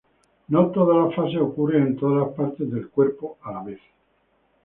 No 0.49 0.71
todas 0.71 0.97
las 0.97 1.15
fases 1.15 1.39
ocurren 1.39 1.83
en 1.85 1.95
todas 1.95 2.25
las 2.25 2.35
partes 2.35 2.71
del 2.71 2.89
cuerpo 2.89 3.37
a 3.43 3.51
la 3.51 3.61
vez. 3.61 3.79